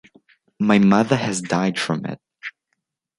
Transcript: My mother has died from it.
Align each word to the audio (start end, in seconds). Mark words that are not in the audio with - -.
My 0.57 0.79
mother 0.79 1.15
has 1.15 1.43
died 1.43 1.77
from 1.77 2.07
it. 2.07 2.19